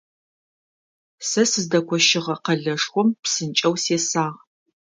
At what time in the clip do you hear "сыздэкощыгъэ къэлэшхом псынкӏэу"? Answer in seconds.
1.51-3.75